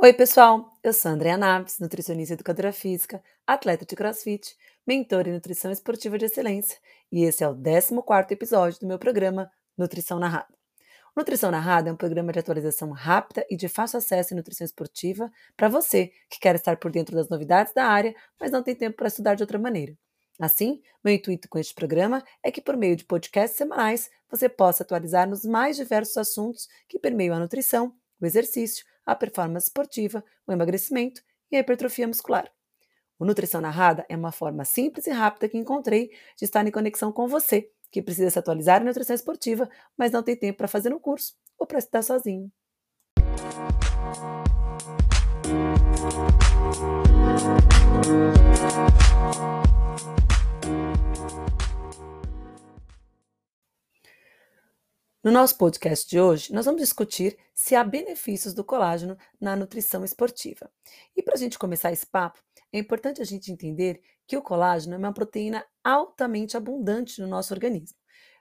[0.00, 0.78] Oi, pessoal!
[0.80, 6.16] Eu sou Andrea Naves, nutricionista e educadora física, atleta de crossfit, mentora em nutrição esportiva
[6.16, 6.78] de excelência,
[7.10, 10.54] e esse é o 14 episódio do meu programa Nutrição Narrada.
[11.16, 15.32] Nutrição Narrada é um programa de atualização rápida e de fácil acesso em nutrição esportiva
[15.56, 18.98] para você que quer estar por dentro das novidades da área, mas não tem tempo
[18.98, 19.98] para estudar de outra maneira.
[20.38, 24.84] Assim, meu intuito com este programa é que, por meio de podcasts semanais, você possa
[24.84, 30.52] atualizar nos mais diversos assuntos que permeiam a nutrição, o exercício, a performance esportiva, o
[30.52, 32.52] emagrecimento e a hipertrofia muscular.
[33.18, 37.10] O Nutrição Narrada é uma forma simples e rápida que encontrei de estar em conexão
[37.10, 40.92] com você, que precisa se atualizar em nutrição esportiva, mas não tem tempo para fazer
[40.92, 42.52] um curso ou para estudar sozinho.
[55.28, 60.02] No nosso podcast de hoje, nós vamos discutir se há benefícios do colágeno na nutrição
[60.02, 60.70] esportiva.
[61.14, 62.40] E para a gente começar esse papo,
[62.72, 67.52] é importante a gente entender que o colágeno é uma proteína altamente abundante no nosso
[67.52, 67.94] organismo.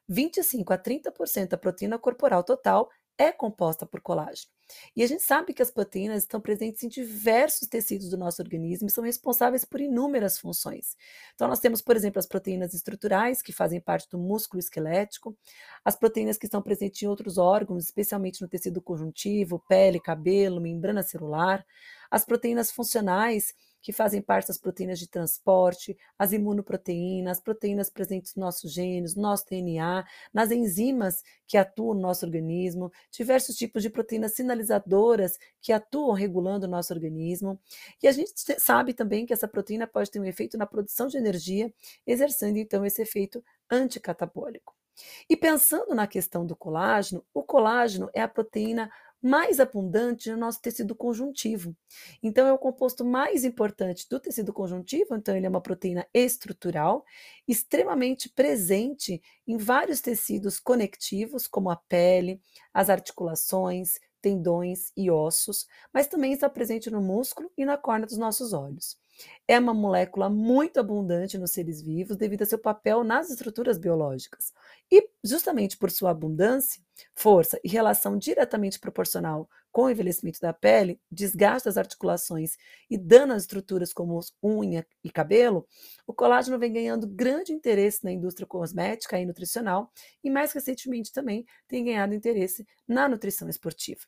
[0.07, 4.51] 25 a 30% da proteína corporal total é composta por colágeno.
[4.95, 8.87] E a gente sabe que as proteínas estão presentes em diversos tecidos do nosso organismo
[8.87, 10.95] e são responsáveis por inúmeras funções.
[11.33, 15.37] Então, nós temos, por exemplo, as proteínas estruturais, que fazem parte do músculo esquelético,
[15.85, 21.01] as proteínas que estão presentes em outros órgãos, especialmente no tecido conjuntivo, pele, cabelo, membrana
[21.01, 21.65] celular,
[22.11, 23.53] as proteínas funcionais,
[23.87, 29.15] que fazem parte das proteínas de transporte, as imunoproteínas, as proteínas presentes nos nossos genes,
[29.15, 35.39] no nosso DNA, nas enzimas que atuam no nosso organismo, diversos tipos de proteínas sinalizadoras
[35.61, 37.57] que atuam regulando o nosso organismo.
[38.03, 41.15] E a gente sabe também que essa proteína pode ter um efeito na produção de
[41.15, 41.73] energia,
[42.05, 43.41] exercendo então esse efeito
[43.71, 44.75] anticatabólico.
[45.29, 48.91] E pensando na questão do colágeno, o colágeno é a proteína
[49.21, 51.75] mais abundante no nosso tecido conjuntivo.
[52.21, 57.03] Então, é o composto mais importante do tecido conjuntivo, então, ele é uma proteína estrutural,
[57.47, 62.41] extremamente presente em vários tecidos conectivos, como a pele,
[62.73, 68.17] as articulações, tendões e ossos, mas também está presente no músculo e na córnea dos
[68.17, 68.97] nossos olhos.
[69.47, 74.53] É uma molécula muito abundante nos seres vivos devido a seu papel nas estruturas biológicas.
[74.91, 76.81] E, justamente por sua abundância,
[77.15, 82.57] força e relação diretamente proporcional com o envelhecimento da pele, desgaste das articulações
[82.89, 85.67] e dano às estruturas como unha e cabelo,
[86.05, 89.91] o colágeno vem ganhando grande interesse na indústria cosmética e nutricional
[90.23, 94.01] e, mais recentemente, também tem ganhado interesse na nutrição esportiva.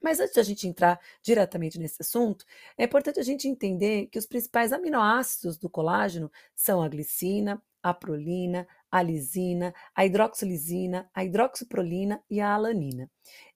[0.00, 2.44] Mas antes de a gente entrar diretamente nesse assunto,
[2.76, 7.94] é importante a gente entender que os principais aminoácidos do colágeno são a glicina, a
[7.94, 13.10] prolina, a lisina, a hidroxilisina, a hidroxiprolina e a alanina.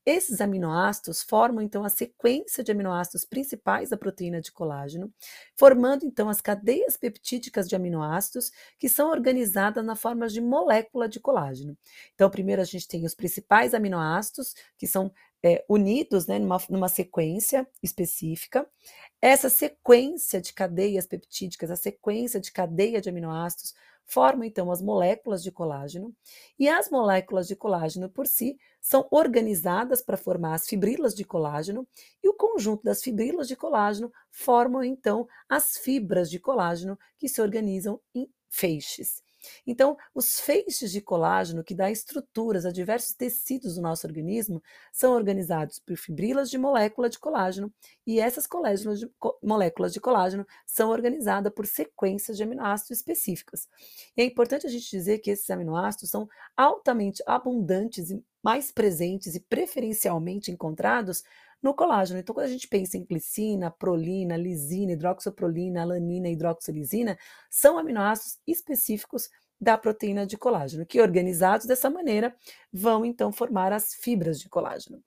[0.06, 5.12] Esses aminoácidos formam então a sequência de aminoácidos principais da proteína de colágeno,
[5.56, 11.21] formando então as cadeias peptídicas de aminoácidos que são organizadas na forma de molécula de
[11.21, 11.77] colágeno.
[12.15, 15.10] Então, primeiro a gente tem os principais aminoácidos, que são
[15.44, 18.66] é, unidos né, numa, numa sequência específica.
[19.21, 23.75] Essa sequência de cadeias peptídicas, a sequência de cadeia de aminoácidos,
[24.06, 26.15] formam então as moléculas de colágeno,
[26.59, 31.87] e as moléculas de colágeno por si são organizadas para formar as fibrilas de colágeno,
[32.22, 37.41] e o conjunto das fibrilas de colágeno formam então as fibras de colágeno que se
[37.41, 39.24] organizam em feixes.
[39.66, 44.62] Então, os feixes de colágeno que dão estruturas a diversos tecidos do nosso organismo
[44.93, 47.72] são organizados por fibrilas de molécula de colágeno
[48.06, 48.47] e essas
[48.99, 49.10] de,
[49.43, 53.69] moléculas de colágeno são organizadas por sequências de aminoácidos específicas.
[54.16, 59.34] E é importante a gente dizer que esses aminoácidos são altamente abundantes e mais presentes
[59.34, 61.25] e preferencialmente encontrados
[61.65, 62.21] no colágeno.
[62.21, 67.19] Então, quando a gente pensa em glicina, prolina, lisina, hidroxoprolina, alanina hidroxilisina,
[67.49, 72.37] são aminoácidos específicos da proteína de colágeno, que organizados dessa maneira
[72.71, 75.03] vão então formar as fibras de colágeno.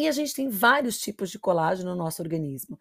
[0.00, 2.78] E a gente tem vários tipos de colágeno no nosso organismo.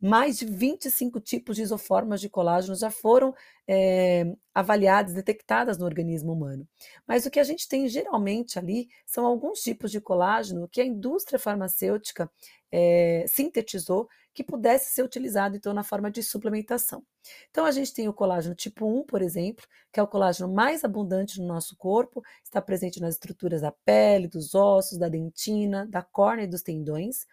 [0.00, 3.34] Mais de 25 tipos de isoformas de colágeno já foram
[3.66, 6.64] é, avaliadas, detectadas no organismo humano.
[7.08, 10.84] Mas o que a gente tem geralmente ali são alguns tipos de colágeno que a
[10.84, 12.30] indústria farmacêutica
[12.70, 14.08] é, sintetizou
[14.40, 17.04] que pudesse ser utilizado então na forma de suplementação.
[17.50, 20.82] Então a gente tem o colágeno tipo 1, por exemplo, que é o colágeno mais
[20.82, 26.02] abundante no nosso corpo, está presente nas estruturas da pele, dos ossos, da dentina, da
[26.02, 27.26] córnea e dos tendões.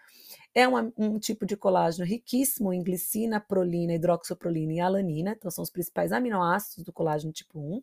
[0.53, 5.69] É um tipo de colágeno riquíssimo em glicina, prolina, hidroxoprolina e alanina, então são os
[5.69, 7.81] principais aminoácidos do colágeno tipo 1.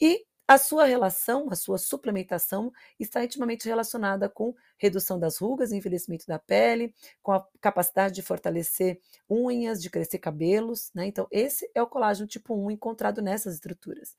[0.00, 6.26] E a sua relação, a sua suplementação está intimamente relacionada com redução das rugas, envelhecimento
[6.26, 9.00] da pele, com a capacidade de fortalecer
[9.30, 11.06] unhas, de crescer cabelos, né?
[11.06, 14.16] Então, esse é o colágeno tipo 1 encontrado nessas estruturas.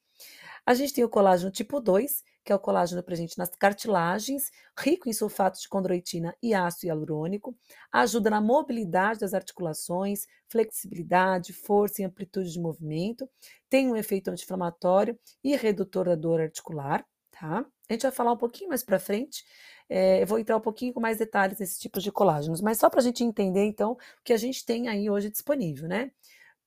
[0.66, 5.10] A gente tem o colágeno tipo 2, que é o colágeno presente nas cartilagens, rico
[5.10, 7.56] em sulfato de condroitina e ácido hialurônico,
[7.92, 13.30] ajuda na mobilidade das articulações, flexibilidade, força e amplitude de movimento,
[13.70, 17.66] tem um efeito anti-inflamatório e redutor da dor articular, tá?
[17.90, 19.44] A gente vai falar um pouquinho mais para frente,
[19.88, 22.90] é, eu vou entrar um pouquinho com mais detalhes nesses tipos de colágenos, mas só
[22.90, 26.12] para a gente entender, então, o que a gente tem aí hoje disponível, né?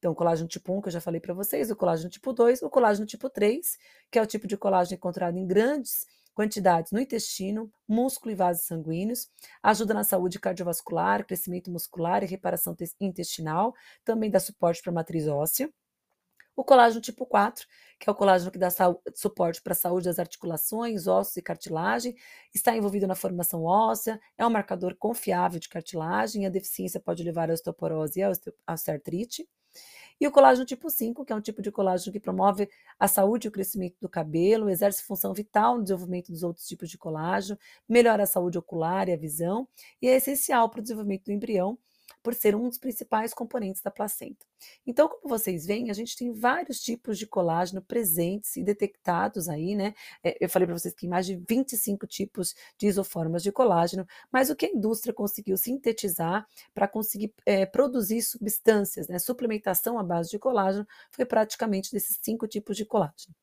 [0.03, 2.61] Então, o colágeno tipo 1, que eu já falei para vocês, o colágeno tipo 2,
[2.63, 3.79] o colágeno tipo 3,
[4.11, 8.67] que é o tipo de colágeno encontrado em grandes quantidades no intestino, músculo e vasos
[8.67, 9.31] sanguíneos,
[9.63, 15.29] ajuda na saúde cardiovascular, crescimento muscular e reparação intestinal, também dá suporte para a matriz
[15.29, 15.73] óssea.
[16.57, 17.65] O colágeno tipo 4,
[18.01, 18.71] que é o colágeno que dá
[19.15, 22.17] suporte para a saúde das articulações, ossos e cartilagem,
[22.53, 27.51] está envolvido na formação óssea, é um marcador confiável de cartilagem, a deficiência pode levar
[27.51, 28.33] à osteoporose e à
[28.73, 29.49] osteoartrite.
[30.21, 33.47] E o colágeno tipo 5, que é um tipo de colágeno que promove a saúde
[33.47, 37.59] e o crescimento do cabelo, exerce função vital no desenvolvimento dos outros tipos de colágeno,
[37.89, 39.67] melhora a saúde ocular e a visão,
[40.01, 41.79] e é essencial para o desenvolvimento do embrião
[42.23, 44.47] por ser um dos principais componentes da placenta.
[44.87, 49.75] Então, como vocês veem, a gente tem vários tipos de colágeno presentes e detectados aí,
[49.75, 49.95] né?
[50.23, 54.07] É, eu falei para vocês que tem mais de 25 tipos de isoformas de colágeno,
[54.31, 59.19] mas o que a indústria conseguiu sintetizar para conseguir é, produzir substâncias, né?
[59.19, 63.35] Suplementação à base de colágeno foi praticamente desses cinco tipos de colágeno.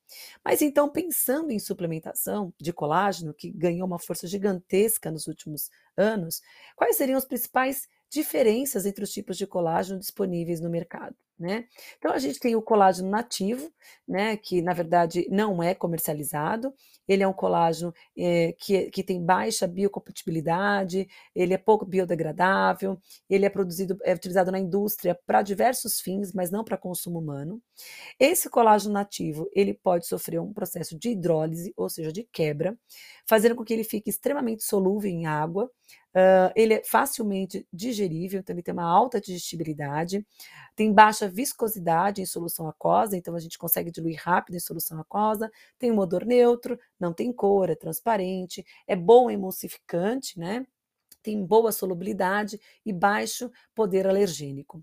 [0.44, 6.40] Mas então, pensando em suplementação de colágeno, que ganhou uma força gigantesca nos últimos anos,
[6.76, 11.16] quais seriam os principais diferenças entre os tipos de colágeno disponíveis no mercado.
[11.38, 11.64] Né?
[11.96, 13.72] Então a gente tem o colágeno nativo,
[14.06, 16.74] né, que na verdade não é comercializado.
[17.08, 23.46] Ele é um colágeno é, que, que tem baixa biocompatibilidade, ele é pouco biodegradável, ele
[23.46, 27.58] é produzido, é utilizado na indústria para diversos fins, mas não para consumo humano.
[28.18, 32.78] Esse colágeno nativo ele pode sofrer um processo de hidrólise, ou seja, de quebra,
[33.26, 35.70] fazendo com que ele fique extremamente solúvel em água,
[36.14, 40.26] Uh, ele é facilmente digerível, então ele tem uma alta digestibilidade,
[40.74, 45.50] tem baixa viscosidade em solução aquosa, então a gente consegue diluir rápido em solução aquosa,
[45.78, 50.66] tem um odor neutro, não tem cor, é transparente, é bom emulsificante, né?
[51.22, 54.82] Tem boa solubilidade e baixo poder alergênico.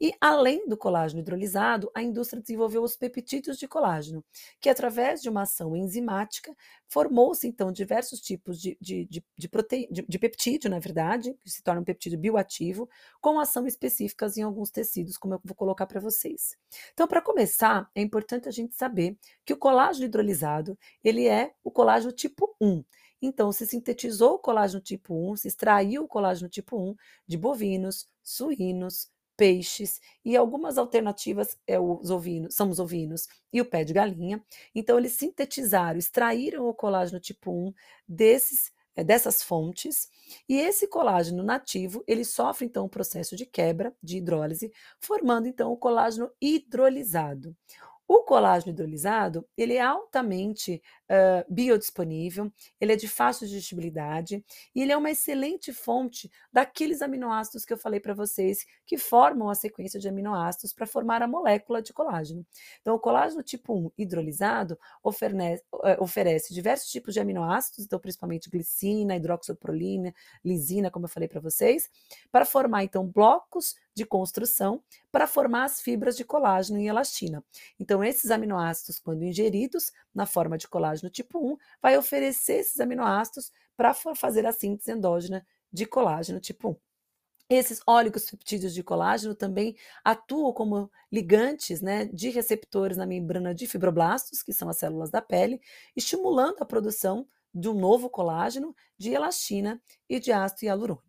[0.00, 4.24] E além do colágeno hidrolisado, a indústria desenvolveu os peptídeos de colágeno,
[4.60, 6.54] que através de uma ação enzimática
[6.88, 9.88] formou-se então diversos tipos de, de, de, de, prote...
[9.90, 12.88] de, de peptídeo, na verdade, que se torna um peptídeo bioativo,
[13.20, 16.56] com ação específicas em alguns tecidos, como eu vou colocar para vocês.
[16.92, 21.70] Então, para começar, é importante a gente saber que o colágeno hidrolisado, ele é o
[21.70, 22.84] colágeno tipo 1.
[23.20, 26.94] Então, se sintetizou o colágeno tipo 1, se extraiu o colágeno tipo 1
[27.26, 33.66] de bovinos, suínos, peixes e algumas alternativas é os ovinos, são os ovinos e o
[33.66, 34.42] pé de galinha.
[34.74, 37.72] Então, eles sintetizaram, extraíram o colágeno tipo 1
[38.08, 40.08] desses é, dessas fontes,
[40.48, 45.70] e esse colágeno nativo, ele sofre então um processo de quebra, de hidrólise, formando então
[45.70, 47.54] o colágeno hidrolisado.
[48.08, 54.44] O colágeno hidrolisado, ele é altamente uh, biodisponível, ele é de fácil digestibilidade
[54.74, 59.48] e ele é uma excelente fonte daqueles aminoácidos que eu falei para vocês, que formam
[59.48, 62.46] a sequência de aminoácidos para formar a molécula de colágeno.
[62.80, 68.50] Então, o colágeno tipo 1 hidrolisado oferece, uh, oferece diversos tipos de aminoácidos, então principalmente
[68.50, 71.88] glicina, hidroxoprolina, lisina, como eu falei para vocês,
[72.30, 77.42] para formar então blocos de construção para formar as fibras de colágeno e elastina.
[77.80, 83.50] Então, esses aminoácidos, quando ingeridos na forma de colágeno tipo 1, vai oferecer esses aminoácidos
[83.76, 86.76] para fazer a síntese endógena de colágeno tipo 1.
[87.48, 94.42] Esses oligopeptídeos de colágeno também atuam como ligantes né, de receptores na membrana de fibroblastos,
[94.42, 95.60] que são as células da pele,
[95.94, 101.06] estimulando a produção de um novo colágeno, de elastina e de ácido hialurônico.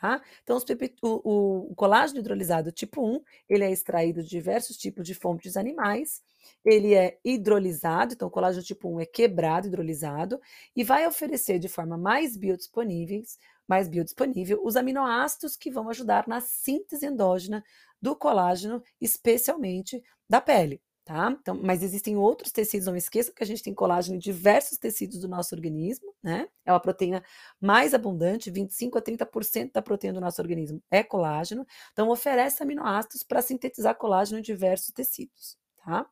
[0.00, 0.22] Tá?
[0.42, 0.58] Então,
[1.02, 6.22] o, o, colágeno hidrolisado tipo 1, ele é extraído de diversos tipos de fontes animais,
[6.64, 10.40] ele é hidrolisado, então o colágeno tipo 1 é quebrado, hidrolisado,
[10.74, 16.40] e vai oferecer de forma mais biodisponíveis, mais biodisponível, os aminoácidos que vão ajudar na
[16.40, 17.64] síntese endógena
[18.00, 20.80] do colágeno, especialmente da pele
[21.10, 21.36] tá?
[21.40, 25.18] Então, mas existem outros tecidos, não esqueça que a gente tem colágeno em diversos tecidos
[25.18, 26.48] do nosso organismo, né?
[26.64, 27.20] É uma proteína
[27.60, 33.24] mais abundante, 25 a 30% da proteína do nosso organismo é colágeno, então oferece aminoácidos
[33.24, 36.06] para sintetizar colágeno em diversos tecidos, tá?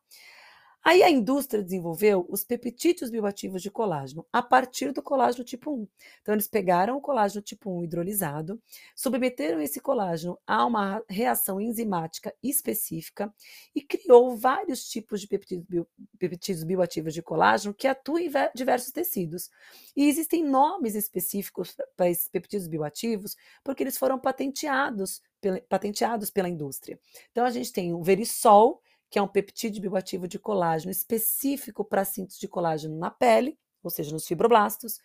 [0.81, 5.87] Aí a indústria desenvolveu os peptídeos bioativos de colágeno a partir do colágeno tipo 1.
[6.21, 8.61] Então, eles pegaram o colágeno tipo 1 hidrolisado,
[8.95, 13.31] submeteram esse colágeno a uma reação enzimática específica
[13.75, 18.91] e criou vários tipos de peptídeos, bio, peptídeos bioativos de colágeno que atuam em diversos
[18.91, 19.49] tecidos.
[19.95, 23.35] E existem nomes específicos para esses peptídeos bioativos
[23.65, 25.21] porque eles foram patenteados,
[25.67, 26.97] patenteados pela indústria.
[27.31, 32.05] Então, a gente tem o verisol, que é um peptídeo bioativo de colágeno específico para
[32.05, 34.99] síntese de colágeno na pele, ou seja, nos fibroblastos.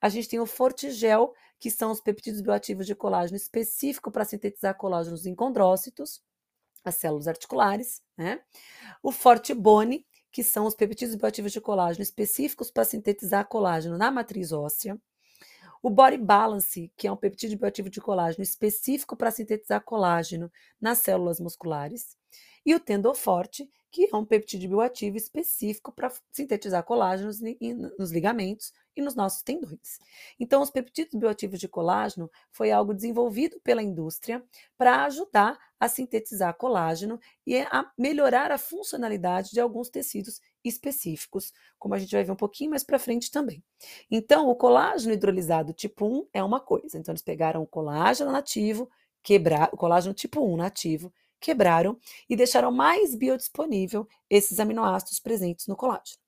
[0.00, 4.76] A gente tem o Fortigel, que são os peptídeos bioativos de colágeno específico para sintetizar
[4.76, 6.22] colágenos em condrócitos,
[6.82, 8.40] as células articulares, né?
[9.02, 14.52] O Fortibone, que são os peptídeos bioativos de colágeno específicos para sintetizar colágeno na matriz
[14.52, 14.98] óssea.
[15.82, 20.50] O Body Balance, que é um peptídeo bioativo de colágeno específico para sintetizar colágeno
[20.80, 22.16] nas células musculares
[22.64, 27.32] e o tendoforte, que é um peptídeo bioativo específico para sintetizar colágeno
[27.98, 29.98] nos ligamentos e nos nossos tendões.
[30.38, 34.44] Então, os peptídeos bioativos de colágeno foi algo desenvolvido pela indústria
[34.78, 41.94] para ajudar a sintetizar colágeno e a melhorar a funcionalidade de alguns tecidos específicos, como
[41.94, 43.64] a gente vai ver um pouquinho mais para frente também.
[44.10, 46.98] Então, o colágeno hidrolisado tipo 1 é uma coisa.
[46.98, 48.88] Então, eles pegaram o colágeno nativo,
[49.22, 55.76] quebrar o colágeno tipo 1 nativo, quebraram e deixaram mais biodisponível esses aminoácidos presentes no
[55.76, 56.20] colágeno.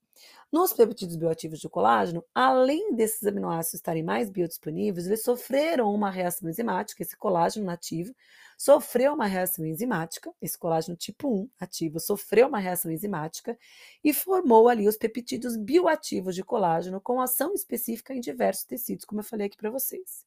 [0.52, 6.46] Nos peptídeos bioativos de colágeno, além desses aminoácidos estarem mais biodisponíveis, eles sofreram uma reação
[6.46, 8.14] enzimática, esse colágeno nativo
[8.58, 13.58] sofreu uma reação enzimática, esse colágeno tipo 1 ativo sofreu uma reação enzimática
[14.04, 19.20] e formou ali os peptídeos bioativos de colágeno com ação específica em diversos tecidos, como
[19.20, 20.26] eu falei aqui para vocês.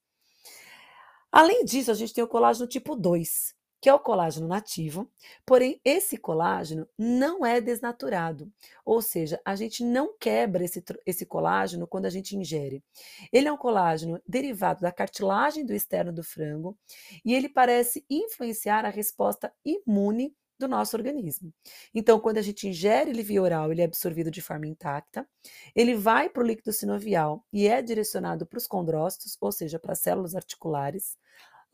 [1.31, 3.54] Além disso, a gente tem o colágeno tipo 2,
[3.85, 5.07] que é o colágeno nativo,
[5.45, 8.51] porém esse colágeno não é desnaturado,
[8.83, 12.83] ou seja, a gente não quebra esse, esse colágeno quando a gente ingere.
[13.31, 16.75] Ele é um colágeno derivado da cartilagem do externo do frango
[17.23, 21.53] e ele parece influenciar a resposta imune do nosso organismo.
[21.93, 25.27] Então, quando a gente ingere ele via oral, ele é absorvido de forma intacta,
[25.75, 29.93] ele vai para o líquido sinovial e é direcionado para os condrócitos, ou seja, para
[29.93, 31.19] as células articulares.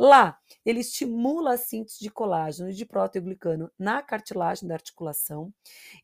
[0.04, 5.54] Lá, ele estimula a síntese de colágeno e de proteoglicano na cartilagem da articulação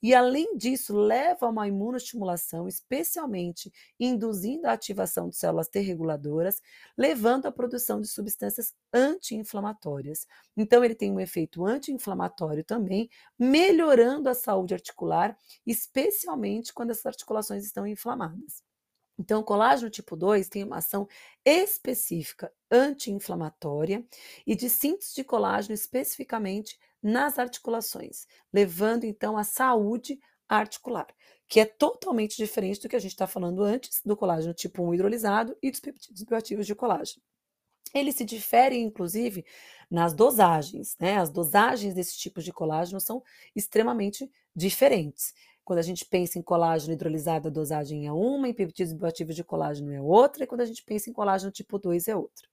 [0.04, 6.62] e, além disso, leva a uma imunoestimulação, especialmente induzindo a ativação de células T reguladoras,
[6.96, 10.28] levando à produção de substâncias anti-inflamatórias.
[10.56, 15.36] Então, ele tem um efeito anti-inflamatório também, melhorando a saúde articular,
[15.66, 18.67] especialmente quando as articulações estão inflamadas.
[19.20, 21.08] Então, o colágeno tipo 2 tem uma ação
[21.46, 24.06] específica anti-inflamatória
[24.46, 31.08] e de síntese de colágeno especificamente nas articulações, levando então à saúde articular,
[31.48, 34.94] que é totalmente diferente do que a gente está falando antes do colágeno tipo 1
[34.94, 37.22] hidrolisado e dos peptídeos bioativos de colágeno.
[37.94, 39.46] Eles se diferem, inclusive,
[39.90, 41.18] nas dosagens, né?
[41.18, 43.24] As dosagens desses tipos de colágeno são
[43.56, 45.34] extremamente diferentes.
[45.68, 49.44] Quando a gente pensa em colágeno hidrolisado, a dosagem é uma, em peptídeos bioativos de
[49.44, 52.48] colágeno é outra, e quando a gente pensa em colágeno tipo 2 é outra.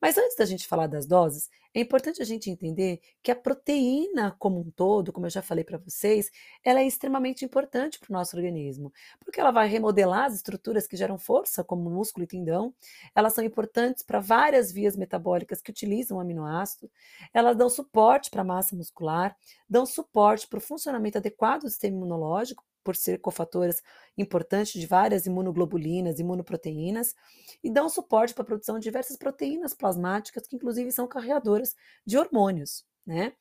[0.00, 4.36] Mas antes da gente falar das doses, é importante a gente entender que a proteína
[4.38, 6.30] como um todo, como eu já falei para vocês,
[6.62, 8.92] ela é extremamente importante para o nosso organismo,
[9.24, 12.74] porque ela vai remodelar as estruturas que geram força, como músculo e tendão.
[13.14, 16.90] Elas são importantes para várias vias metabólicas que utilizam aminoácido.
[17.32, 19.36] Elas dão suporte para a massa muscular,
[19.68, 23.82] dão suporte para o funcionamento adequado do sistema imunológico, por ser cofatoras
[24.16, 27.14] importantes de várias imunoglobulinas, imunoproteínas,
[27.62, 31.74] e dão suporte para a produção de diversas proteínas plasmáticas, que inclusive são carreadoras
[32.06, 33.32] de hormônios, né?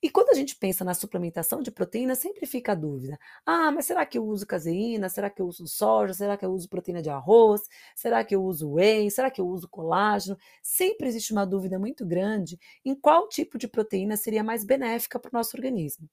[0.00, 3.86] E quando a gente pensa na suplementação de proteína, sempre fica a dúvida: ah, mas
[3.86, 5.08] será que eu uso caseína?
[5.08, 6.14] Será que eu uso soja?
[6.14, 7.62] Será que eu uso proteína de arroz?
[7.96, 9.10] Será que eu uso whey?
[9.10, 10.36] Será que eu uso colágeno?
[10.62, 15.30] Sempre existe uma dúvida muito grande em qual tipo de proteína seria mais benéfica para
[15.30, 16.08] o nosso organismo.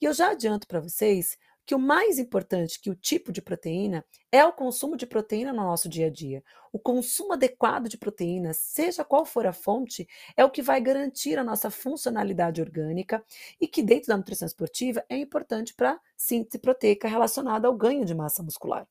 [0.00, 1.38] E eu já adianto para vocês
[1.70, 5.62] que o mais importante que o tipo de proteína é o consumo de proteína no
[5.62, 6.42] nosso dia a dia.
[6.72, 11.38] O consumo adequado de proteína, seja qual for a fonte, é o que vai garantir
[11.38, 13.24] a nossa funcionalidade orgânica
[13.60, 18.04] e que dentro da nutrição esportiva é importante para a síntese proteica relacionada ao ganho
[18.04, 18.84] de massa muscular.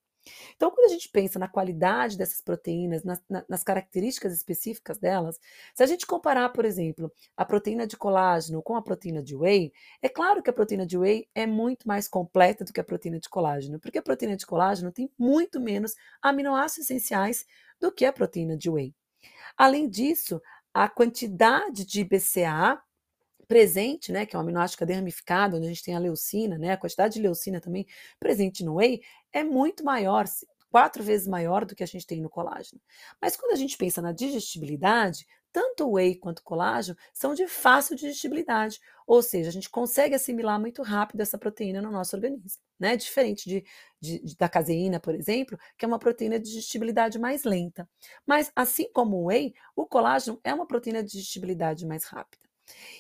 [0.56, 5.40] Então, quando a gente pensa na qualidade dessas proteínas, nas, nas, características específicas delas,
[5.74, 9.72] se a gente comparar, por exemplo, a proteína de colágeno com a proteína de whey,
[10.02, 13.20] é claro que a proteína de whey é muito mais completa do que a proteína
[13.20, 17.46] de colágeno, porque a proteína de colágeno tem muito menos aminoácidos essenciais
[17.80, 18.94] do que a proteína de whey.
[19.58, 20.42] Além disso,
[20.74, 22.82] a quantidade de BCA
[23.50, 26.72] presente, né, que é um aminoácido cadeia ramificada, onde a gente tem a leucina, né,
[26.72, 27.88] a quantidade de leucina também
[28.20, 29.02] presente no whey
[29.34, 30.26] é muito maior,
[30.70, 32.82] quatro vezes maior do que a gente tem no colágeno.
[33.22, 37.48] Mas quando a gente pensa na digestibilidade, tanto o whey quanto o colágeno são de
[37.48, 42.62] fácil digestibilidade, ou seja, a gente consegue assimilar muito rápido essa proteína no nosso organismo,
[42.80, 42.96] né?
[42.96, 43.66] Diferente de,
[44.00, 47.90] de, de, da caseína, por exemplo, que é uma proteína de digestibilidade mais lenta.
[48.26, 52.48] Mas, assim como o whey, o colágeno é uma proteína de digestibilidade mais rápida.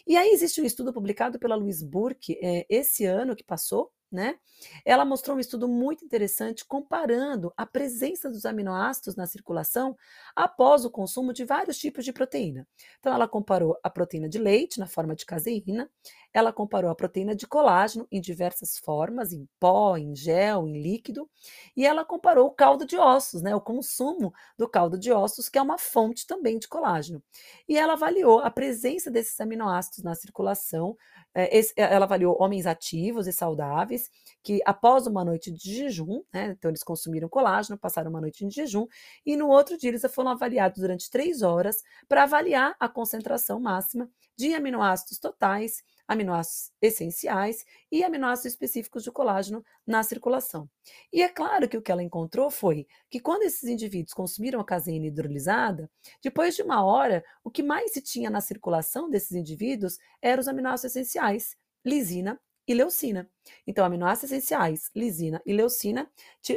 [0.07, 4.37] E aí existe um estudo publicado pela Louise Burke é, esse ano que passou, né?
[4.83, 9.95] Ela mostrou um estudo muito interessante comparando a presença dos aminoácidos na circulação
[10.35, 12.67] após o consumo de vários tipos de proteína.
[12.99, 15.89] Então, ela comparou a proteína de leite na forma de caseína,
[16.33, 21.29] ela comparou a proteína de colágeno em diversas formas, em pó, em gel, em líquido,
[21.75, 25.57] e ela comparou o caldo de ossos, né, o consumo do caldo de ossos, que
[25.57, 27.23] é uma fonte também de colágeno.
[27.67, 30.95] E ela avaliou a presença desses aminoácidos na circulação
[31.35, 34.09] esse, é, ela avaliou homens ativos e saudáveis
[34.43, 38.53] que, após uma noite de jejum, né, então eles consumiram colágeno, passaram uma noite de
[38.53, 38.87] jejum,
[39.25, 44.09] e no outro dia eles foram avaliados durante três horas para avaliar a concentração máxima
[44.37, 50.67] de aminoácidos totais aminoácidos essenciais e aminoácidos específicos de colágeno na circulação.
[51.13, 54.65] E é claro que o que ela encontrou foi que quando esses indivíduos consumiram a
[54.65, 55.87] caseína hidrolisada,
[56.23, 60.47] depois de uma hora, o que mais se tinha na circulação desses indivíduos eram os
[60.47, 63.29] aminoácidos essenciais, lisina e leucina.
[63.67, 66.09] Então, aminoácidos essenciais, lisina e leucina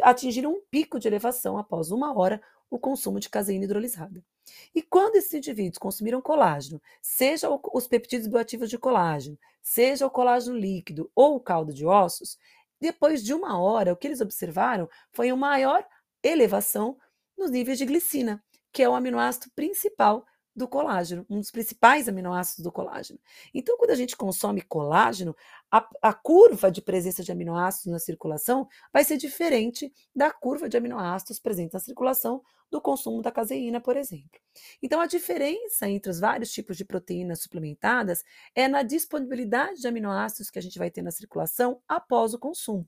[0.03, 2.41] atingiram um pico de elevação após uma hora
[2.71, 4.25] o consumo de caseína hidrolisada.
[4.75, 10.57] E quando esses indivíduos consumiram colágeno, seja os peptídeos bioativos de colágeno, seja o colágeno
[10.57, 12.39] líquido ou o caldo de ossos,
[12.81, 15.87] depois de uma hora, o que eles observaram foi uma maior
[16.23, 16.99] elevação
[17.39, 22.63] nos níveis de glicina, que é o aminoácido principal do colágeno, um dos principais aminoácidos
[22.63, 23.19] do colágeno.
[23.55, 25.35] Então, quando a gente consome colágeno,
[25.71, 30.77] a, a, curva de presença de aminoácidos na circulação vai ser diferente da curva de
[30.77, 34.41] aminoácidos presentes na circulação do consumo da caseína, por exemplo.
[34.83, 38.23] Então, a diferença entre os vários tipos de proteínas suplementadas
[38.55, 42.87] é na disponibilidade de aminoácidos que a gente vai ter na circulação após o consumo.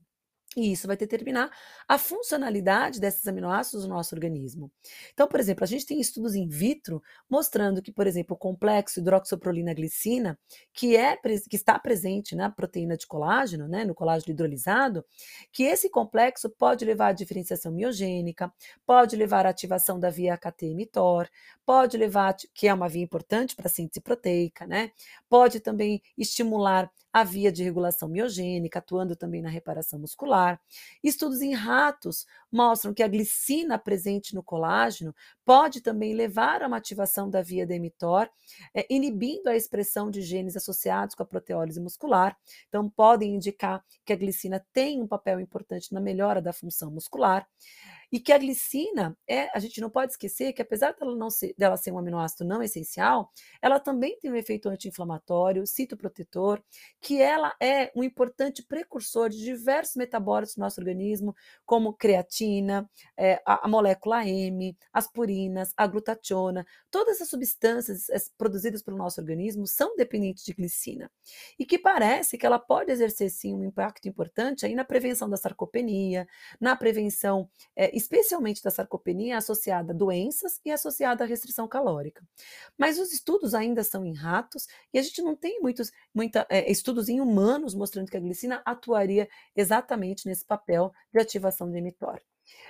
[0.57, 1.51] E isso vai determinar
[1.89, 4.71] a funcionalidade desses aminoácidos no nosso organismo.
[5.13, 9.01] Então, por exemplo, a gente tem estudos in vitro mostrando que, por exemplo, o complexo
[9.01, 10.39] hidroxoprolina-glicina,
[10.73, 15.05] que, é, que está presente na proteína de colágeno, né, no colágeno hidrolisado,
[15.53, 18.53] que esse complexo pode levar à diferenciação miogênica,
[18.87, 21.29] pode levar à ativação da via AKT-mTOR,
[21.67, 24.93] pode levar, que é uma via importante para a síntese proteica, né,
[25.29, 30.44] pode também estimular a via de regulação miogênica, atuando também na reparação muscular.
[31.03, 36.77] Estudos em ratos mostram que a glicina presente no colágeno pode também levar a uma
[36.77, 38.29] ativação da via da mTOR,
[38.73, 42.37] é, inibindo a expressão de genes associados com a proteólise muscular.
[42.69, 47.47] Então, podem indicar que a glicina tem um papel importante na melhora da função muscular.
[48.15, 51.53] E que a glicina, é, a gente não pode esquecer que apesar dela, não ser,
[51.59, 56.63] dela ser um aminoácido não essencial, ela também tem um efeito anti-inflamatório, citoprotetor,
[57.01, 61.35] que ela é um importante precursor de diversos metabólitos do nosso organismo,
[61.67, 68.07] como creatina, é, a, a, molécula M, as purinas, a glutationa, todas essas substâncias
[68.39, 71.11] produzidas pelo nosso organismo são dependentes de glicina.
[71.59, 75.37] E que parece que ela pode exercer sim um impacto importante aí na prevenção da
[75.37, 76.29] sarcopenia,
[76.61, 82.23] na prevenção é, especialmente da sarcopenia associada a doenças e associada à restrição calórica.
[82.79, 86.71] Mas os estudos ainda são em ratos e a gente não tem muitos muita, é,
[86.71, 92.21] estudos em humanos mostrando que a glicina atuaria exatamente nesse papel de ativação de mTOR.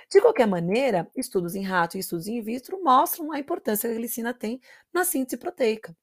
[0.09, 3.97] De qualquer maneira, estudos em rato e estudos in vitro mostram a importância que a
[3.97, 4.61] glicina tem
[4.93, 5.95] na síntese proteica.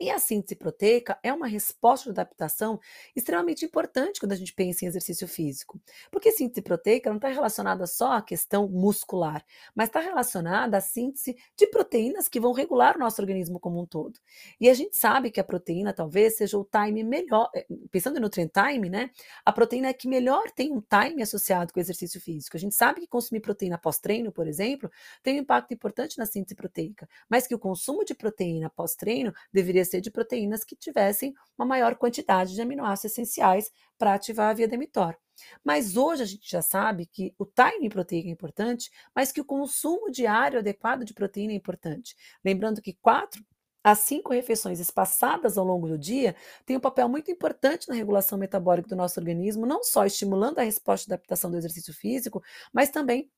[0.00, 2.80] E a síntese proteica é uma resposta de adaptação
[3.14, 5.78] extremamente importante quando a gente pensa em exercício físico.
[6.10, 11.36] Porque síntese proteica não está relacionada só à questão muscular, mas está relacionada à síntese
[11.54, 14.18] de proteínas que vão regular o nosso organismo como um todo.
[14.58, 18.30] E a gente sabe que a proteína talvez seja o time melhor, eh, pensando no
[18.30, 19.10] trend time, né?
[19.44, 22.56] A proteína é que melhor tem um time associado com o exercício físico.
[22.56, 24.90] A gente sabe que consumir proteína pós-treino, por exemplo,
[25.22, 29.84] tem um impacto importante na síntese proteica, mas que o consumo de proteína pós-treino deveria
[29.98, 35.16] de proteínas que tivessem uma maior quantidade de aminoácidos essenciais para ativar a via demitor.
[35.64, 39.44] Mas hoje a gente já sabe que o timing proteico é importante, mas que o
[39.44, 42.14] consumo diário adequado de proteína é importante.
[42.44, 43.42] Lembrando que quatro
[43.82, 48.36] as cinco refeições espaçadas ao longo do dia têm um papel muito importante na regulação
[48.36, 52.90] metabólica do nosso organismo, não só estimulando a resposta de adaptação do exercício físico, mas
[52.90, 53.30] também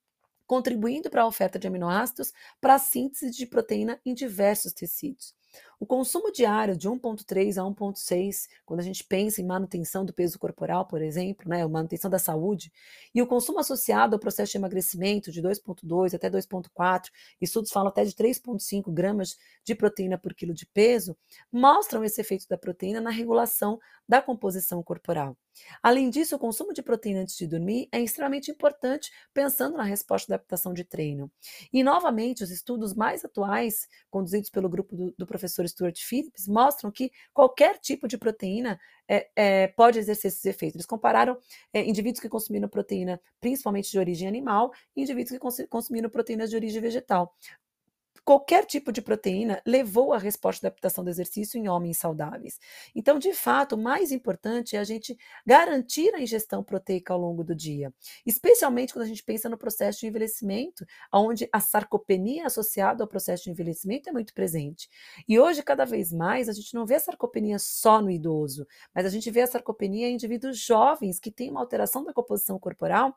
[0.45, 5.35] contribuindo para a oferta de aminoácidos para a síntese de proteína em diversos tecidos.
[5.83, 10.39] O consumo diário de 1,3 a 1,6, quando a gente pensa em manutenção do peso
[10.39, 12.73] corporal, por exemplo, né, manutenção da saúde,
[13.13, 18.05] e o consumo associado ao processo de emagrecimento de 2,2 até 2,4, estudos falam até
[18.05, 21.17] de 3,5 gramas de proteína por quilo de peso,
[21.51, 23.81] mostram esse efeito da proteína na regulação
[24.13, 25.35] da composição corporal.
[25.83, 30.29] Além disso, o consumo de proteína antes de dormir é extremamente importante pensando na resposta
[30.29, 31.33] da adaptação de treino.
[31.73, 36.91] E, novamente, os estudos mais atuais, conduzidos pelo grupo do, do professor Stuart Phillips, mostram
[36.91, 40.77] que qualquer tipo de proteína é, é, pode exercer esses efeitos.
[40.77, 41.39] Eles compararam
[41.73, 46.57] é, indivíduos que consumiram proteína principalmente de origem animal e indivíduos que consumiram proteínas de
[46.57, 47.35] origem vegetal
[48.25, 52.59] qualquer tipo de proteína levou à resposta de adaptação do exercício em homens saudáveis.
[52.95, 57.43] Então, de fato, o mais importante é a gente garantir a ingestão proteica ao longo
[57.43, 57.93] do dia,
[58.25, 63.45] especialmente quando a gente pensa no processo de envelhecimento, onde a sarcopenia associada ao processo
[63.45, 64.89] de envelhecimento é muito presente.
[65.29, 69.05] E hoje, cada vez mais, a gente não vê a sarcopenia só no idoso, mas
[69.05, 73.17] a gente vê a sarcopenia em indivíduos jovens que têm uma alteração da composição corporal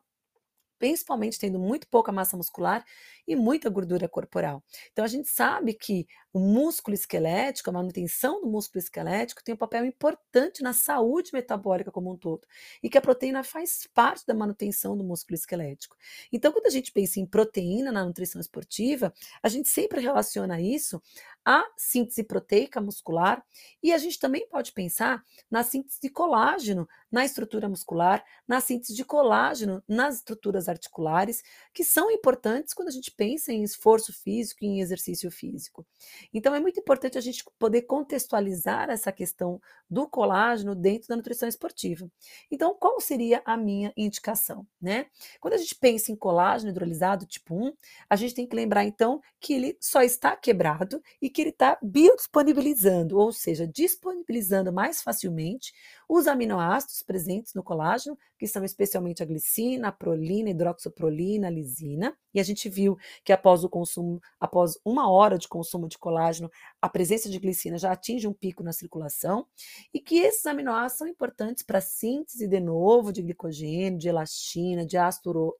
[0.77, 2.83] principalmente tendo muito pouca massa muscular
[3.27, 4.63] e muita gordura corporal.
[4.91, 9.57] Então a gente sabe que o músculo esquelético, a manutenção do músculo esquelético tem um
[9.57, 12.45] papel importante na saúde metabólica como um todo
[12.83, 15.95] e que a proteína faz parte da manutenção do músculo esquelético.
[16.31, 21.01] Então quando a gente pensa em proteína na nutrição esportiva, a gente sempre relaciona isso
[21.43, 23.43] à síntese proteica muscular
[23.81, 28.93] e a gente também pode pensar na síntese de colágeno na estrutura muscular, na síntese
[28.93, 34.63] de colágeno nas estruturas articulares, que são importantes quando a gente pensa em esforço físico
[34.63, 35.86] e em exercício físico.
[36.34, 41.47] Então, é muito importante a gente poder contextualizar essa questão do colágeno dentro da nutrição
[41.47, 42.10] esportiva.
[42.51, 44.65] Então, qual seria a minha indicação?
[44.82, 45.08] Né?
[45.39, 47.73] Quando a gente pensa em colágeno hidrolisado tipo 1,
[48.10, 51.78] a gente tem que lembrar, então, que ele só está quebrado e que ele está
[51.82, 55.73] biodisponibilizando, ou seja, disponibilizando mais facilmente
[56.07, 61.49] os aminoácidos presentes no colágeno, que são especialmente a glicina, a prolina, a hidroxoprolina, a
[61.49, 62.15] lisina.
[62.33, 66.51] E a gente viu que após o consumo, após uma hora de consumo de colágeno,
[66.81, 69.47] a presença de glicina já atinge um pico na circulação
[69.93, 74.85] e que esses aminoácidos são importantes para a síntese de novo de glicogênio, de elastina,
[74.85, 75.55] de ácido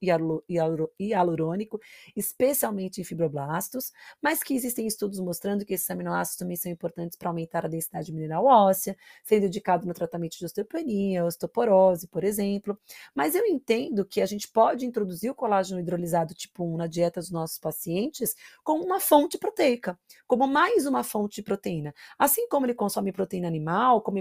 [1.00, 1.80] hialurônico,
[2.14, 7.30] especialmente em fibroblastos, mas que existem estudos mostrando que esses aminoácidos também são importantes para
[7.30, 12.78] aumentar a densidade mineral óssea, sendo indicado no tratamento de osteopenia, osteoporose, por exemplo.
[13.14, 17.20] Mas eu entendo que a gente pode introduzir o colágeno hidrolisado tipo 1 na dieta
[17.20, 21.94] dos nossos pacientes como uma fonte proteica, como mais uma fonte de proteína.
[22.18, 24.18] Assim como ele consome proteína animal, como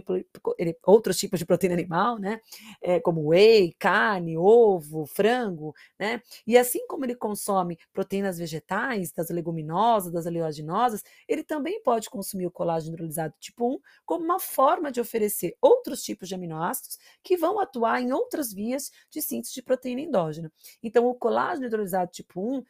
[0.57, 2.39] ele, outros tipos de proteína animal, né?
[2.81, 6.21] É, como whey, carne, ovo, frango, né?
[6.45, 12.47] E assim como ele consome proteínas vegetais, das leguminosas, das oleaginosas, ele também pode consumir
[12.47, 17.35] o colágeno hidrolisado tipo 1 como uma forma de oferecer outros tipos de aminoácidos que
[17.35, 20.51] vão atuar em outras vias de síntese de proteína endógena.
[20.81, 22.63] Então, o colágeno hidrolisado tipo 1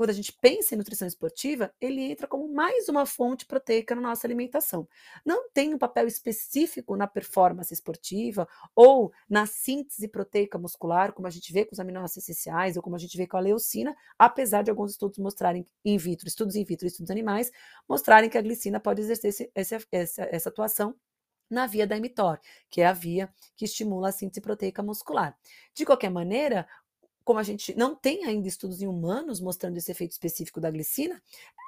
[0.00, 4.00] quando a gente pensa em nutrição esportiva, ele entra como mais uma fonte proteica na
[4.00, 4.88] nossa alimentação.
[5.26, 11.30] Não tem um papel específico na performance esportiva ou na síntese proteica muscular, como a
[11.30, 14.62] gente vê com os aminoácidos essenciais ou como a gente vê com a leucina, apesar
[14.62, 17.52] de alguns estudos mostrarem in vitro, estudos in vitro estudos animais,
[17.86, 19.50] mostrarem que a glicina pode exercer esse,
[19.90, 20.94] essa, essa atuação
[21.50, 22.38] na via da mTOR,
[22.70, 25.36] que é a via que estimula a síntese proteica muscular.
[25.74, 26.66] De qualquer maneira,
[27.24, 31.22] como a gente não tem ainda estudos em humanos mostrando esse efeito específico da glicina,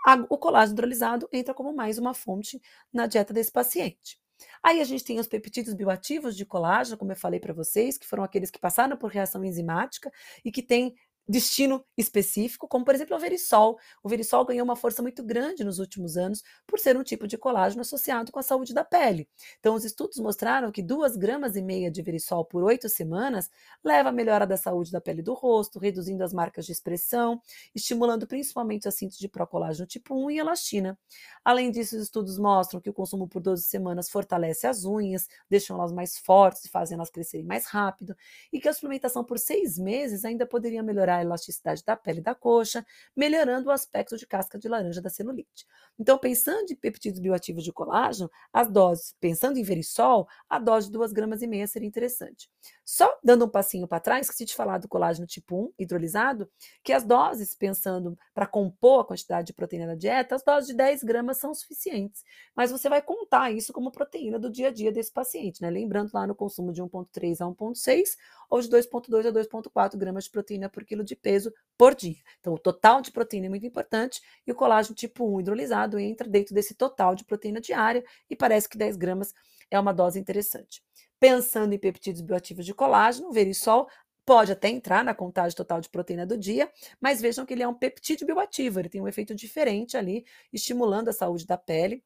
[0.06, 2.60] a, o colágeno hidrolisado entra como mais uma fonte
[2.92, 4.20] na dieta desse paciente.
[4.62, 8.06] Aí a gente tem os peptídeos bioativos de colágeno, como eu falei para vocês, que
[8.06, 10.12] foram aqueles que passaram por reação enzimática
[10.44, 10.94] e que têm
[11.28, 13.78] destino específico, como por exemplo o verisol.
[14.02, 17.38] O verisol ganhou uma força muito grande nos últimos anos por ser um tipo de
[17.38, 19.28] colágeno associado com a saúde da pele.
[19.58, 23.50] Então, os estudos mostraram que duas gramas e meia de verisol por oito semanas
[23.84, 27.40] leva à melhora da saúde da pele do rosto, reduzindo as marcas de expressão,
[27.74, 30.98] estimulando principalmente a síntese de procolágeno tipo 1 e elastina.
[31.44, 35.76] Além disso, os estudos mostram que o consumo por 12 semanas fortalece as unhas, deixam
[35.76, 38.16] elas mais fortes e fazem elas crescerem mais rápido,
[38.52, 42.20] e que a suplementação por seis meses ainda poderia melhorar melhorar a elasticidade da pele
[42.20, 45.66] da coxa, melhorando o aspecto de casca de laranja da celulite.
[45.98, 50.92] Então, pensando em peptídeos bioativos de colágeno, as doses, pensando em verisol, a dose de
[50.92, 52.50] 2 gramas e meia seria interessante.
[52.84, 56.50] Só dando um passinho para trás, esqueci de falar do colágeno tipo 1 hidrolisado,
[56.82, 60.74] que as doses, pensando para compor a quantidade de proteína da dieta, as doses de
[60.74, 62.22] 10 gramas são suficientes.
[62.54, 65.70] Mas você vai contar isso como proteína do dia a dia desse paciente, né?
[65.70, 68.16] Lembrando lá no consumo de 1,3 a 1,6
[68.48, 72.16] ou de 2,2 a 2,4 gramas de proteína por quilo de peso por dia.
[72.40, 76.28] Então, o total de proteína é muito importante e o colágeno tipo 1 hidrolisado entra
[76.28, 79.32] dentro desse total de proteína diária e parece que 10 gramas
[79.70, 80.82] é uma dose interessante.
[81.18, 83.88] Pensando em peptídeos bioativos de colágeno, o verisol
[84.24, 87.68] pode até entrar na contagem total de proteína do dia, mas vejam que ele é
[87.68, 92.04] um peptídeo bioativo, ele tem um efeito diferente ali, estimulando a saúde da pele,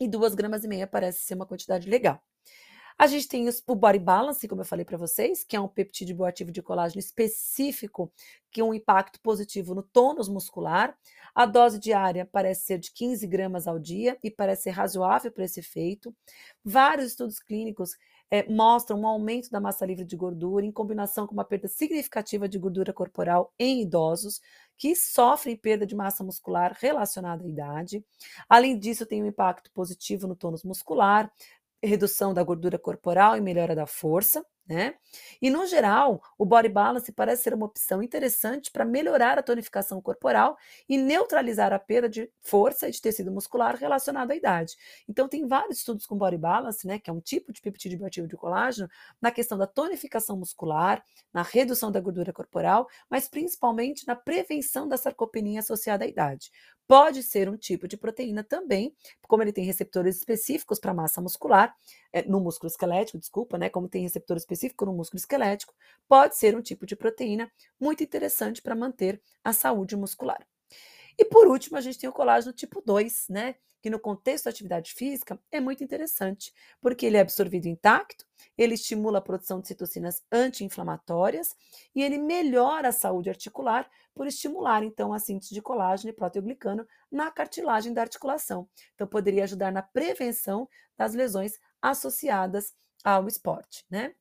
[0.00, 2.22] e 2 gramas e meia parece ser uma quantidade legal.
[2.98, 6.16] A gente tem o Body Balance, como eu falei para vocês, que é um peptídeo
[6.16, 8.12] bioativo de colágeno específico,
[8.50, 10.98] que tem um impacto positivo no tônus muscular.
[11.32, 15.44] A dose diária parece ser de 15 gramas ao dia e parece ser razoável para
[15.44, 16.12] esse efeito.
[16.64, 17.92] Vários estudos clínicos
[18.30, 22.48] é, mostram um aumento da massa livre de gordura em combinação com uma perda significativa
[22.48, 24.40] de gordura corporal em idosos
[24.76, 28.04] que sofrem perda de massa muscular relacionada à idade.
[28.48, 31.32] Além disso, tem um impacto positivo no tônus muscular,
[31.82, 34.94] redução da gordura corporal e melhora da força, né?
[35.40, 40.00] E no geral, o body balance parece ser uma opção interessante para melhorar a tonificação
[40.00, 40.56] corporal
[40.88, 44.76] e neutralizar a perda de força e de tecido muscular relacionado à idade.
[45.08, 48.28] Então tem vários estudos com body balance, né, que é um tipo de peptídeo bioativo
[48.28, 48.88] de colágeno,
[49.20, 51.02] na questão da tonificação muscular,
[51.32, 56.50] na redução da gordura corporal, mas principalmente na prevenção da sarcopenia associada à idade.
[56.86, 58.94] Pode ser um tipo de proteína também,
[59.26, 61.74] como ele tem receptores específicos para massa muscular,
[62.10, 63.68] é, no músculo esquelético, desculpa, né?
[63.68, 65.74] Como tem receptor específico no músculo esquelético,
[66.08, 70.44] pode ser um tipo de proteína muito interessante para manter a saúde muscular.
[71.16, 73.54] E por último, a gente tem o colágeno tipo 2, né?
[73.80, 78.74] que no contexto da atividade física é muito interessante, porque ele é absorvido intacto, ele
[78.74, 81.54] estimula a produção de citocinas anti-inflamatórias
[81.94, 86.84] e ele melhora a saúde articular por estimular então a síntese de colágeno e proteoglicano
[87.08, 88.68] na cartilagem da articulação.
[88.94, 94.14] Então poderia ajudar na prevenção das lesões associadas ao esporte, né?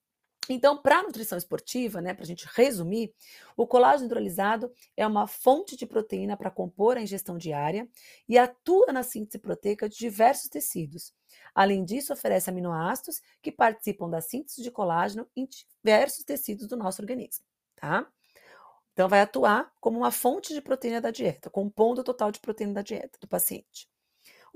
[0.49, 3.13] Então, para a nutrição esportiva, né, para a gente resumir,
[3.55, 7.87] o colágeno hidrolisado é uma fonte de proteína para compor a ingestão diária
[8.27, 11.13] e atua na síntese proteica de diversos tecidos.
[11.53, 15.47] Além disso, oferece aminoácidos que participam da síntese de colágeno em
[15.83, 17.43] diversos tecidos do nosso organismo,
[17.75, 18.07] tá?
[18.93, 22.73] Então, vai atuar como uma fonte de proteína da dieta, compondo o total de proteína
[22.73, 23.87] da dieta do paciente.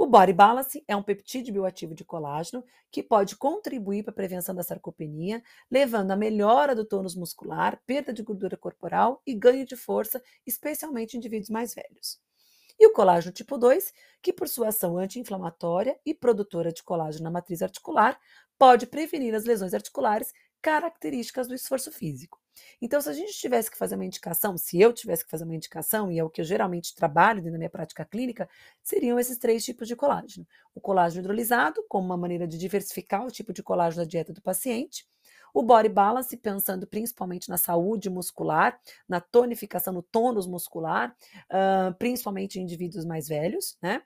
[0.02, 4.56] O Body Balance é um peptídeo bioativo de colágeno que pode contribuir para a prevenção
[4.56, 9.76] da sarcopenia, levando à melhora do tônus muscular, perda de gordura corporal e ganho de
[9.76, 12.20] força, especialmente em indivíduos mais velhos.
[12.80, 17.30] E o colágeno tipo 2, que por sua ação anti-inflamatória e produtora de colágeno na
[17.30, 18.20] matriz articular,
[18.58, 20.34] pode prevenir as lesões articulares
[20.64, 22.41] características do esforço físico.
[22.82, 25.56] Então, se a gente tivesse que fazer uma indicação, se eu tivesse que fazer uma
[25.56, 28.50] indicação, e é o que eu geralmente trabalho da minha prática clínica,
[28.84, 30.48] seriam esses três tipos de colágeno.
[30.74, 34.42] O colágeno hidrolisado, como uma maneira de diversificar o tipo de colágeno da dieta do
[34.42, 35.08] paciente.
[35.54, 41.14] O body balance, pensando principalmente na saúde muscular, na tonificação, no tônus muscular,
[41.50, 44.02] uh, principalmente em indivíduos mais velhos, né?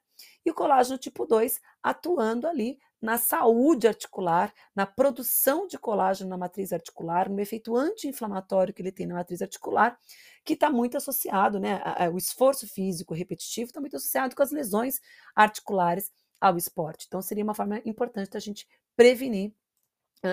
[0.46, 6.38] E o colágeno tipo 2 atuando ali na saúde articular, na produção de colágeno na
[6.38, 9.98] matriz articular, no efeito anti-inflamatório que ele tem na matriz articular,
[10.44, 11.82] que está muito associado, né?
[12.12, 15.00] O esforço físico repetitivo está muito associado com as lesões
[15.36, 17.06] articulares ao esporte.
[17.08, 19.54] Então, seria uma forma importante da gente prevenir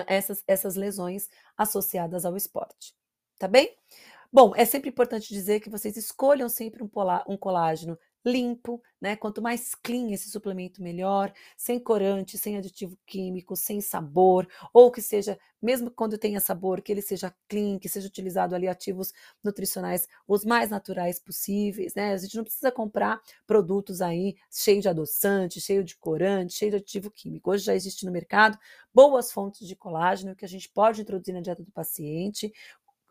[0.07, 2.93] essas, essas lesões associadas ao esporte.
[3.37, 3.75] Tá bem?
[4.31, 6.89] Bom, é sempre importante dizer que vocês escolham sempre um,
[7.27, 9.15] um colágeno limpo, né?
[9.15, 15.01] Quanto mais clean esse suplemento, melhor, sem corante, sem aditivo químico, sem sabor, ou que
[15.01, 20.07] seja, mesmo quando tenha sabor, que ele seja clean, que seja utilizado ali ativos nutricionais
[20.27, 22.13] os mais naturais possíveis, né?
[22.13, 26.77] A gente não precisa comprar produtos aí cheio de adoçante, cheio de corante, cheio de
[26.77, 27.51] aditivo químico.
[27.51, 28.57] Hoje já existe no mercado
[28.93, 32.51] boas fontes de colágeno que a gente pode introduzir na dieta do paciente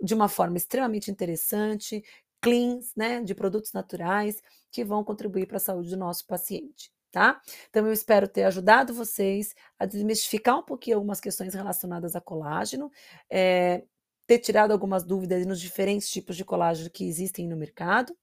[0.02, 2.02] de uma forma extremamente interessante,
[2.42, 6.90] cleans, né, de produtos naturais que vão contribuir para a saúde do nosso paciente.
[7.10, 7.40] Tá?
[7.68, 12.90] Então, eu espero ter ajudado vocês a desmistificar um pouquinho algumas questões relacionadas a colágeno,
[13.30, 13.84] é,
[14.26, 18.16] ter tirado algumas dúvidas nos diferentes tipos de colágeno que existem no mercado.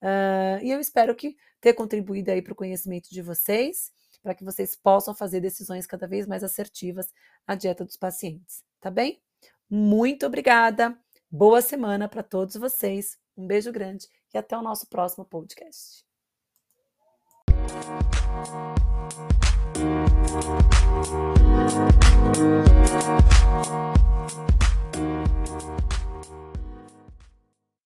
[0.00, 3.90] Uh, e eu espero que ter contribuído aí para o conhecimento de vocês,
[4.22, 7.12] para que vocês possam fazer decisões cada vez mais assertivas
[7.46, 9.20] na dieta dos pacientes, tá bem?
[9.68, 10.96] Muito obrigada,
[11.28, 13.18] boa semana para todos vocês.
[13.38, 16.04] Um beijo grande e até o nosso próximo podcast.